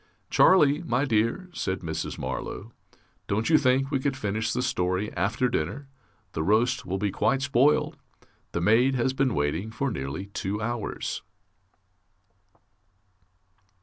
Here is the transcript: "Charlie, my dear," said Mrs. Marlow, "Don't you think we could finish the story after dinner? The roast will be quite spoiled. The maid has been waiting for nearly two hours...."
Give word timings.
"Charlie, 0.31 0.81
my 0.81 1.05
dear," 1.05 1.47
said 1.53 1.81
Mrs. 1.81 2.17
Marlow, 2.17 2.71
"Don't 3.27 3.51
you 3.51 3.59
think 3.59 3.91
we 3.91 3.99
could 3.99 4.17
finish 4.17 4.51
the 4.51 4.63
story 4.63 5.13
after 5.15 5.47
dinner? 5.47 5.89
The 6.31 6.41
roast 6.41 6.87
will 6.87 6.97
be 6.97 7.11
quite 7.11 7.43
spoiled. 7.43 7.97
The 8.51 8.61
maid 8.61 8.95
has 8.95 9.13
been 9.13 9.35
waiting 9.35 9.69
for 9.69 9.91
nearly 9.91 10.25
two 10.25 10.59
hours...." 10.59 11.21